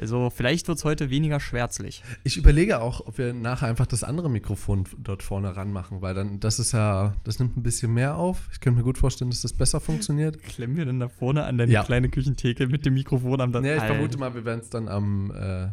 [0.00, 2.02] Also, vielleicht wird es heute weniger schwärzlich.
[2.24, 6.40] Ich überlege auch, ob wir nachher einfach das andere Mikrofon dort vorne ranmachen, weil dann,
[6.40, 8.48] das ist ja, das nimmt ein bisschen mehr auf.
[8.52, 10.42] Ich könnte mir gut vorstellen, dass das besser funktioniert.
[10.42, 11.82] Klemmen wir denn da vorne an deine Ja.
[11.84, 13.94] kleine Küchentheke mit dem Mikrofon am Nee, ich Alter.
[13.94, 15.68] vermute mal, wir werden es dann am, äh,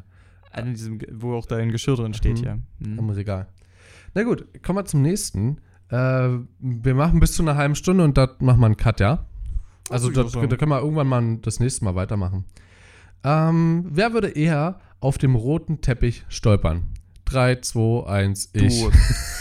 [0.52, 2.42] An diesem, wo auch dein Geschirr drin steht Mhm.
[2.44, 2.60] hier.
[2.80, 3.00] Mhm.
[3.00, 3.48] am Regal.
[4.14, 5.58] Na gut, kommen wir zum nächsten.
[5.90, 9.26] Äh, wir machen bis zu einer halben Stunde und da machen wir einen Cut, ja?
[9.90, 10.50] Also ich da, auch sagen.
[10.50, 12.46] da können wir irgendwann mal das nächste Mal weitermachen.
[13.24, 16.90] Ähm, wer würde eher auf dem roten Teppich stolpern?
[17.26, 18.84] 3, 2, 1, ich.
[18.84, 18.92] Du.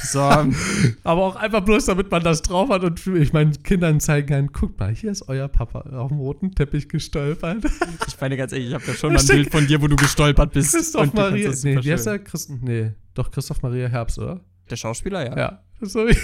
[0.04, 0.20] So,
[1.04, 4.46] Aber auch einfach bloß, damit man das drauf hat und ich meinen Kindern zeigen kann,
[4.48, 7.64] guckt mal, hier ist euer Papa auf dem roten Teppich gestolpert.
[8.08, 9.96] ich meine ganz ehrlich, ich habe ja schon mal ein Bild von dir, wo du
[9.96, 10.74] gestolpert bist.
[10.74, 12.12] Christoph Maria, nee, wie heißt schön.
[12.14, 12.18] er?
[12.18, 14.40] Christ, nee, doch Christoph Maria Herbst, oder?
[14.70, 15.38] Der Schauspieler, ja.
[15.38, 15.62] Ja.
[15.80, 16.16] Sorry.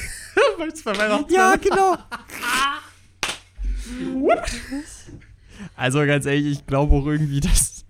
[1.31, 1.97] Ja, genau.
[5.77, 7.85] Also ganz ehrlich, ich glaube auch irgendwie, dass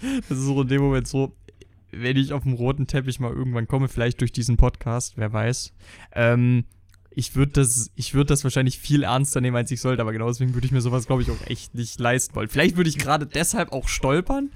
[0.00, 1.36] das ist so in dem Moment so,
[1.92, 5.72] wenn ich auf dem roten Teppich mal irgendwann komme, vielleicht durch diesen Podcast, wer weiß.
[6.12, 6.64] Ähm,
[7.10, 10.28] ich würde das, ich würde das wahrscheinlich viel ernster nehmen, als ich sollte, aber genau
[10.28, 12.48] deswegen würde ich mir sowas, glaube ich, auch echt nicht leisten wollen.
[12.48, 14.50] Vielleicht würde ich gerade deshalb auch stolpern,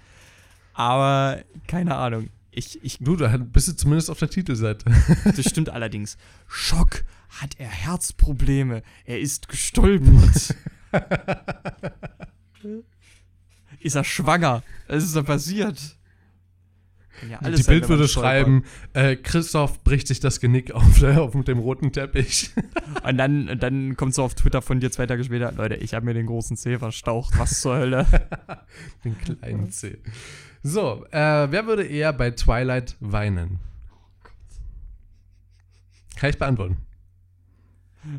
[0.73, 2.31] aber keine Ahnung.
[2.53, 4.85] Ich, ich, Du, da bist du zumindest auf der Titelseite.
[5.25, 6.17] das stimmt allerdings.
[6.47, 7.05] Schock,
[7.41, 8.83] hat er Herzprobleme?
[9.05, 10.55] Er ist gestolpert.
[13.81, 14.63] ist er schwanger?
[14.89, 15.97] Was ist da passiert?
[17.29, 21.23] Ja alles Die sein, Bild würde schreiben, äh, Christoph bricht sich das Genick auf, der,
[21.23, 22.51] auf dem roten Teppich.
[23.05, 25.95] Und dann, und dann kommt so auf Twitter von dir zwei Tage später, Leute, ich
[25.95, 27.39] habe mir den großen Zeh verstaucht.
[27.39, 28.07] Was zur Hölle?
[29.05, 29.99] Den kleinen C.
[30.63, 33.61] So, äh, wer würde eher bei Twilight weinen?
[36.17, 36.79] Kann ich beantworten.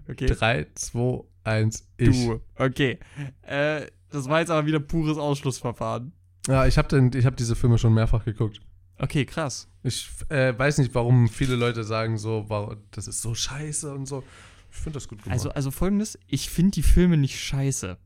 [0.07, 0.27] Okay.
[0.27, 2.25] 3, 2, 1, ich.
[2.25, 2.41] Du.
[2.57, 2.99] Okay.
[3.43, 6.13] Äh, das war jetzt aber wieder pures Ausschlussverfahren.
[6.47, 8.61] Ja, ich habe hab diese Filme schon mehrfach geguckt.
[8.97, 9.67] Okay, krass.
[9.83, 14.05] Ich äh, weiß nicht, warum viele Leute sagen so, wow, das ist so scheiße und
[14.05, 14.23] so.
[14.71, 15.33] Ich finde das gut gemacht.
[15.33, 17.97] Also, also folgendes, ich finde die Filme nicht scheiße.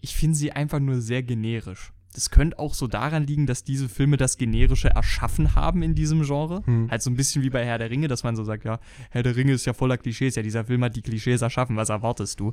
[0.00, 1.92] Ich finde sie einfach nur sehr generisch.
[2.14, 6.22] Das könnte auch so daran liegen, dass diese Filme das Generische erschaffen haben in diesem
[6.22, 6.62] Genre.
[6.66, 6.90] Hm.
[6.90, 9.22] Halt so ein bisschen wie bei Herr der Ringe, dass man so sagt, ja, Herr
[9.22, 12.40] der Ringe ist ja voller Klischees, ja, dieser Film hat die Klischees erschaffen, was erwartest
[12.40, 12.52] du?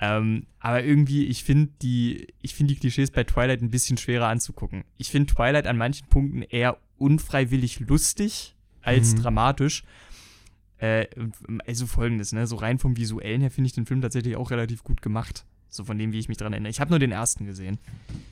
[0.00, 4.28] Ähm, aber irgendwie, ich finde die, ich finde die Klischees bei Twilight ein bisschen schwerer
[4.28, 4.84] anzugucken.
[4.98, 9.22] Ich finde Twilight an manchen Punkten eher unfreiwillig lustig als Mhm.
[9.22, 9.84] dramatisch.
[10.78, 11.06] Äh,
[11.66, 12.46] also folgendes, ne?
[12.46, 15.44] So rein vom Visuellen her finde ich den Film tatsächlich auch relativ gut gemacht.
[15.68, 16.70] So von dem, wie ich mich dran erinnere.
[16.70, 17.78] Ich habe nur den ersten gesehen.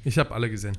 [0.05, 0.77] ich habe alle gesehen.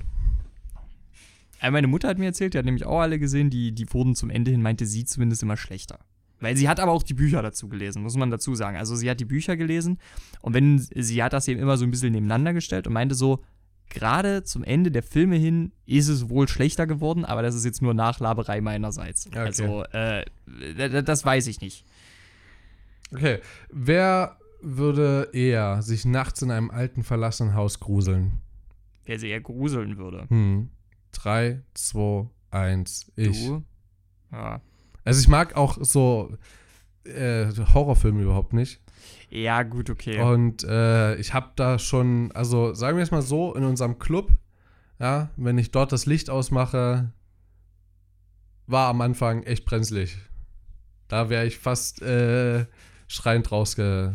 [1.62, 4.16] Äh, meine Mutter hat mir erzählt, die hat nämlich auch alle gesehen, die, die wurden
[4.16, 6.00] zum Ende hin, meinte sie zumindest immer schlechter.
[6.44, 8.76] Weil sie hat aber auch die Bücher dazu gelesen, muss man dazu sagen.
[8.76, 9.98] Also sie hat die Bücher gelesen
[10.42, 13.42] und wenn sie hat das eben immer so ein bisschen nebeneinander gestellt und meinte so,
[13.90, 17.82] gerade zum Ende der Filme hin ist es wohl schlechter geworden, aber das ist jetzt
[17.82, 19.28] nur Nachlaberei meinerseits.
[19.28, 19.40] Okay.
[19.40, 20.26] Also, äh,
[21.04, 21.86] das weiß ich nicht.
[23.14, 23.40] Okay,
[23.72, 28.42] wer würde eher sich nachts in einem alten verlassenen Haus gruseln?
[29.06, 30.26] Wer sie eher gruseln würde.
[30.28, 30.72] Hm.
[31.14, 33.46] 3, 2, 1, ich.
[33.46, 33.64] Du?
[34.34, 34.60] Ja.
[35.04, 36.36] Also ich mag auch so
[37.04, 38.80] äh, Horrorfilme überhaupt nicht.
[39.30, 40.22] Ja, gut, okay.
[40.22, 44.32] Und äh, ich habe da schon, also sagen wir es mal so, in unserem Club,
[45.00, 47.12] ja, wenn ich dort das Licht ausmache,
[48.68, 50.18] war am Anfang echt brenzlig.
[51.08, 52.66] Da wäre ich fast äh,
[53.08, 54.14] schreiend, rausge,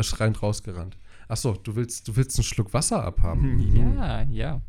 [0.00, 0.96] schreiend rausgerannt.
[1.28, 3.94] Achso, du willst, du willst einen Schluck Wasser abhaben.
[3.96, 4.60] Ja, ja.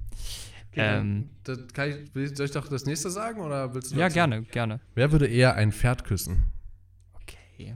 [0.76, 4.44] Ähm, Das kann ich, soll ich doch das nächste sagen oder willst du ja, gerne,
[4.44, 4.80] gerne.
[4.94, 6.46] Wer würde eher ein Pferd küssen?
[7.14, 7.76] Okay.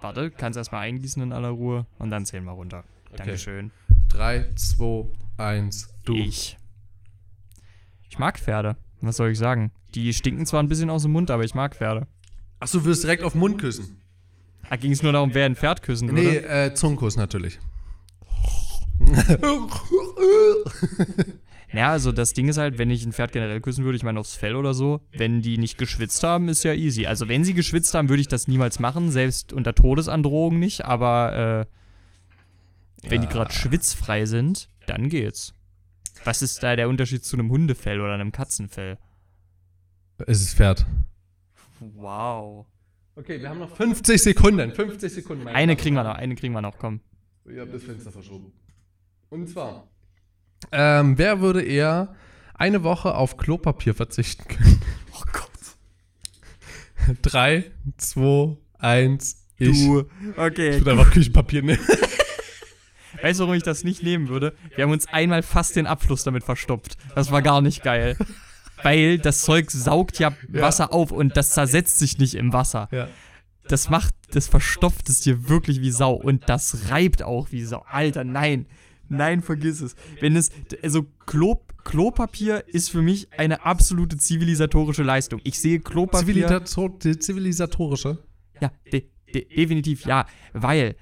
[0.00, 2.84] Warte, kannst erstmal eingießen in aller Ruhe und dann zählen wir runter.
[3.16, 3.70] Dankeschön.
[4.08, 5.06] 3, 2,
[5.38, 6.14] 1, du.
[6.14, 6.56] Ich.
[8.08, 8.76] Ich mag Pferde.
[9.00, 9.72] Was soll ich sagen?
[9.94, 12.06] Die stinken zwar ein bisschen aus dem Mund, aber ich mag Pferde.
[12.60, 14.00] Achso, du wirst direkt auf den Mund küssen.
[14.68, 16.22] Da ging es nur darum, wer ein Pferd küssen würde.
[16.22, 17.58] Nee, äh, Zungenkuss natürlich.
[21.76, 24.18] Ja, also das Ding ist halt, wenn ich ein Pferd generell küssen würde, ich meine
[24.20, 27.06] aufs Fell oder so, wenn die nicht geschwitzt haben, ist ja easy.
[27.06, 31.66] Also wenn sie geschwitzt haben, würde ich das niemals machen, selbst unter Todesandrohung nicht, aber
[33.02, 33.32] äh, wenn die Ja.
[33.32, 35.52] gerade schwitzfrei sind, dann geht's.
[36.24, 38.98] Was ist da der Unterschied zu einem Hundefell oder einem Katzenfell?
[40.26, 40.86] Es ist Pferd.
[41.80, 42.66] Wow.
[43.16, 44.72] Okay, wir haben noch 50 Sekunden.
[44.72, 45.46] 50 Sekunden.
[45.48, 47.00] Eine Damen kriegen wir noch, eine kriegen wir noch, komm.
[47.44, 48.52] Ich habe das Fenster verschoben.
[49.30, 49.86] Und zwar:
[50.72, 52.14] ähm, Wer würde eher
[52.54, 54.80] eine Woche auf Klopapier verzichten können?
[55.18, 55.50] Oh Gott.
[57.22, 57.64] 3,
[57.96, 59.68] 2, 1, ich.
[59.84, 60.00] Du.
[60.00, 60.74] Ich Okay.
[60.78, 61.78] würde einfach Küchenpapier nehmen.
[63.22, 64.54] Weißt du, warum ich das nicht nehmen würde?
[64.74, 66.98] Wir haben uns einmal fast den Abfluss damit verstopft.
[67.14, 68.16] Das war gar nicht geil.
[68.82, 70.60] Weil das Zeug saugt ja Ja.
[70.62, 72.88] Wasser auf und das zersetzt sich nicht im Wasser.
[72.92, 73.08] ja.
[73.68, 77.84] Das macht, das verstopft es dir wirklich wie Sau und das reibt auch wie Sau.
[77.90, 78.66] Alter, nein.
[79.08, 79.94] Nein, vergiss es.
[80.20, 80.50] Wenn es,
[80.82, 85.40] also Klo, Klopapier ist für mich eine absolute zivilisatorische Leistung.
[85.44, 86.26] Ich sehe Klopapier.
[86.26, 88.18] Zivilisator zivilisatorische.
[88.60, 90.96] Ja, de, de, definitiv ja, weil,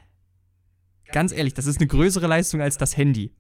[1.12, 3.32] ganz ehrlich, das ist eine größere Leistung als das Handy.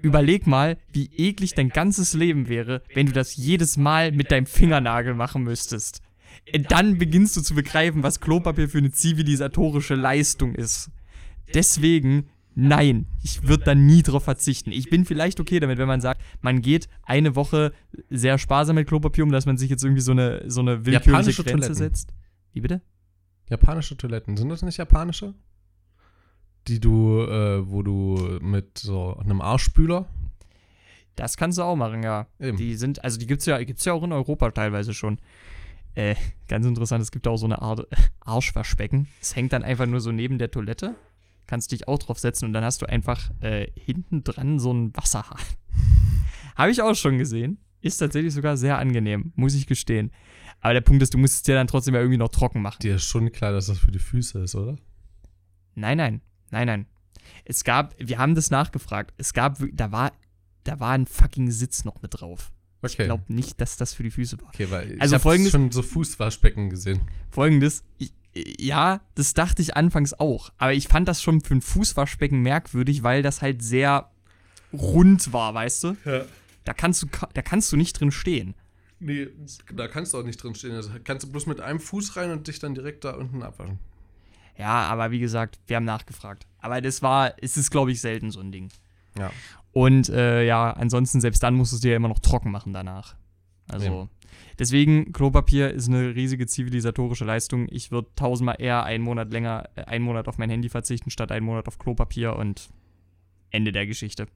[0.00, 4.46] Überleg mal, wie eklig dein ganzes Leben wäre, wenn du das jedes Mal mit deinem
[4.46, 6.00] Fingernagel machen müsstest.
[6.46, 10.90] Äh, Dann beginnst du zu begreifen, was Klopapier für eine zivilisatorische Leistung ist.
[11.54, 14.72] Deswegen, nein, ich würde da nie drauf verzichten.
[14.72, 17.72] Ich bin vielleicht okay damit, wenn man sagt, man geht eine Woche
[18.10, 21.10] sehr sparsam mit Klopapier um, dass man sich jetzt irgendwie so eine, so eine willkürliche
[21.10, 21.74] Japanische Grenze Toiletten.
[21.74, 22.12] setzt.
[22.52, 22.80] Wie bitte?
[23.48, 24.36] Japanische Toiletten.
[24.36, 25.34] Sind das nicht japanische?
[26.66, 30.06] Die du, äh, wo du mit so einem Arschspüler.
[31.14, 32.26] Das kannst du auch machen, ja.
[32.40, 32.56] Eben.
[32.56, 35.18] Die sind, also die gibt's ja, gibt's ja auch in Europa teilweise schon.
[35.94, 36.14] Äh,
[36.48, 37.86] ganz interessant, es gibt auch so eine Art
[38.20, 39.08] Arschwaschbecken.
[39.20, 40.96] Es hängt dann einfach nur so neben der Toilette.
[41.46, 44.96] Kannst dich auch drauf setzen und dann hast du einfach äh, hinten dran so einen
[44.96, 45.38] Wasserhahn.
[46.56, 47.58] Habe ich auch schon gesehen.
[47.82, 50.10] Ist tatsächlich sogar sehr angenehm, muss ich gestehen.
[50.60, 52.78] Aber der Punkt ist, du musst es dir dann trotzdem ja irgendwie noch trocken machen.
[52.80, 54.76] Dir ist schon klar, dass das für die Füße ist, oder?
[55.74, 56.86] Nein, nein, nein, nein.
[57.44, 59.12] Es gab, wir haben das nachgefragt.
[59.18, 60.12] Es gab, da war,
[60.64, 62.52] da war ein fucking Sitz noch mit drauf.
[62.82, 63.04] Ich Okay.
[63.06, 64.48] glaube nicht, dass das für die Füße war.
[64.48, 67.00] okay, weil Also ich habe folgendes- schon so Fußwaschbecken gesehen.
[67.30, 68.12] Folgendes, ich,
[68.58, 73.02] ja, das dachte ich anfangs auch, aber ich fand das schon für ein Fußwaschbecken merkwürdig,
[73.02, 74.10] weil das halt sehr
[74.72, 75.96] rund war, weißt du?
[76.04, 76.24] Ja.
[76.64, 78.54] Da kannst du, da kannst du nicht drin stehen.
[78.98, 79.28] Nee,
[79.74, 80.72] da kannst du auch nicht drin stehen.
[80.72, 83.78] Also kannst du bloß mit einem Fuß rein und dich dann direkt da unten abwaschen.
[84.58, 86.46] Ja, aber wie gesagt, wir haben nachgefragt.
[86.58, 88.70] Aber das war, es ist, glaube ich, selten so ein Ding.
[89.18, 89.30] Ja.
[89.72, 92.72] Und äh, ja, ansonsten, selbst dann musst du es dir ja immer noch trocken machen
[92.72, 93.16] danach.
[93.68, 94.08] Also, Ja.
[94.58, 97.66] Deswegen, Klopapier ist eine riesige zivilisatorische Leistung.
[97.70, 101.32] Ich würde tausendmal eher einen Monat länger, äh, einen Monat auf mein Handy verzichten, statt
[101.32, 102.68] einen Monat auf Klopapier und
[103.50, 104.26] Ende der Geschichte.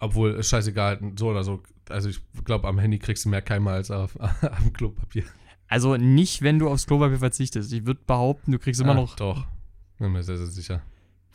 [0.00, 1.62] Obwohl, ist scheißegal, so oder so.
[1.88, 5.24] Also ich glaube, am Handy kriegst du mehr Keime als auf, am Klopapier.
[5.68, 7.72] Also nicht, wenn du aufs Klopapier verzichtest.
[7.72, 9.46] Ich würde behaupten, du kriegst immer Ah, noch Doch.
[9.98, 10.82] Bin mir sehr, sehr sicher.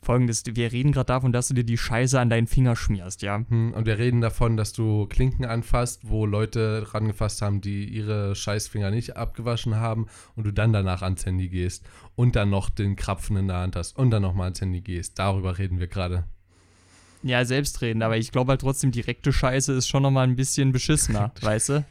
[0.01, 0.43] Folgendes.
[0.45, 3.43] Wir reden gerade davon, dass du dir die Scheiße an deinen Finger schmierst, ja?
[3.49, 8.35] Hm, Und wir reden davon, dass du Klinken anfasst, wo Leute rangefasst haben, die ihre
[8.35, 12.95] Scheißfinger nicht abgewaschen haben und du dann danach ans Handy gehst und dann noch den
[12.95, 15.19] Krapfen in der Hand hast und dann nochmal ans Handy gehst.
[15.19, 16.25] Darüber reden wir gerade.
[17.23, 21.31] Ja, selbstredend, aber ich glaube halt trotzdem, direkte Scheiße ist schon nochmal ein bisschen beschissener,
[21.41, 21.85] weißt du?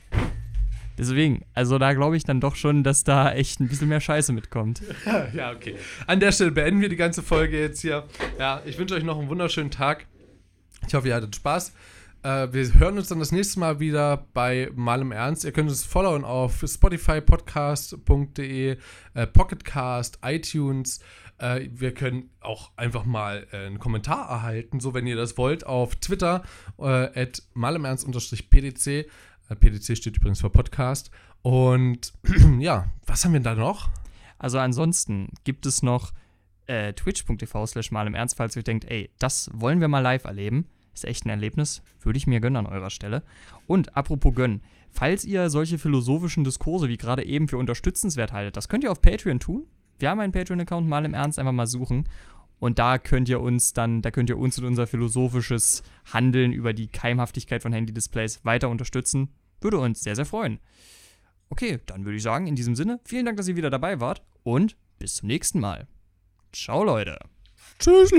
[0.99, 4.33] Deswegen, also da glaube ich dann doch schon, dass da echt ein bisschen mehr Scheiße
[4.33, 4.83] mitkommt.
[5.35, 5.77] Ja, okay.
[6.07, 8.05] An der Stelle beenden wir die ganze Folge jetzt hier.
[8.39, 10.07] Ja, ich wünsche euch noch einen wunderschönen Tag.
[10.87, 11.73] Ich hoffe, ihr hattet Spaß.
[12.23, 15.45] Äh, wir hören uns dann das nächste Mal wieder bei Mal im Ernst.
[15.45, 18.77] Ihr könnt uns followen auf Spotify, podcast.de,
[19.15, 21.01] äh, Pocketcast, iTunes.
[21.39, 25.67] Äh, wir können auch einfach mal äh, einen Kommentar erhalten, so wenn ihr das wollt,
[25.67, 26.43] auf Twitter,
[26.79, 29.07] äh, at malimernst-pdc.
[29.55, 31.11] PDC steht übrigens für Podcast.
[31.43, 32.13] Und
[32.59, 33.89] ja, was haben wir da noch?
[34.39, 36.13] Also ansonsten gibt es noch
[36.67, 40.25] äh, twitch.tv slash mal im Ernst, falls ihr denkt, ey, das wollen wir mal live
[40.25, 40.67] erleben.
[40.95, 41.83] Ist echt ein Erlebnis.
[42.01, 43.23] Würde ich mir gönnen an eurer Stelle.
[43.67, 48.69] Und apropos gönnen, falls ihr solche philosophischen Diskurse wie gerade eben für unterstützenswert haltet, das
[48.69, 49.67] könnt ihr auf Patreon tun.
[49.99, 52.09] wir haben einen Patreon-Account, mal im Ernst, einfach mal suchen.
[52.59, 56.73] Und da könnt ihr uns dann, da könnt ihr uns und unser philosophisches Handeln über
[56.73, 59.29] die Keimhaftigkeit von Handy-Displays weiter unterstützen.
[59.61, 60.59] Würde uns sehr, sehr freuen.
[61.49, 64.23] Okay, dann würde ich sagen, in diesem Sinne, vielen Dank, dass ihr wieder dabei wart
[64.42, 65.87] und bis zum nächsten Mal.
[66.53, 67.19] Ciao, Leute.
[67.79, 68.11] Tschüss.